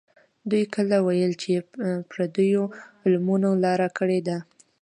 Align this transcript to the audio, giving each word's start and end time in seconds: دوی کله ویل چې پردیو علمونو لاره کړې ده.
دوی 0.49 0.63
کله 0.75 0.97
ویل 1.05 1.33
چې 1.41 1.51
پردیو 2.11 2.63
علمونو 3.03 3.49
لاره 3.63 3.87
کړې 3.97 4.19
ده. 4.27 4.37